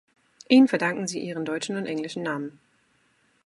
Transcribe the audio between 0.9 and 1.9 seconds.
sie ihren deutschen und